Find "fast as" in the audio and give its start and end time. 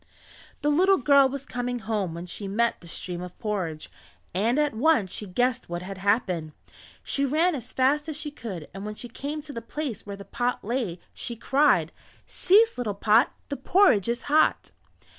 7.71-8.17